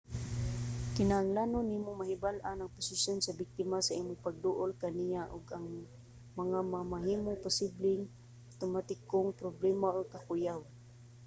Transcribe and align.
kinahanglan 0.95 1.51
nimo 1.71 1.89
mahibal-an 1.99 2.59
ang 2.61 2.75
posisyon 2.77 3.19
sa 3.21 3.35
biktima 3.41 3.77
sa 3.83 3.95
imong 3.99 4.23
pagduol 4.25 4.71
kaniya 4.83 5.21
ug 5.35 5.43
ang 5.57 5.67
mga 6.39 6.59
mamahimong 6.73 7.43
posibleng 7.45 8.03
awtomatikong 8.49 9.29
problema 9.41 9.87
or 9.97 10.03
kakuyaw 10.13 10.59